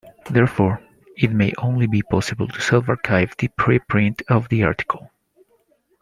[0.31, 0.81] Therefore
[1.15, 5.11] it may only be possible to self-archive the pre-print of the article.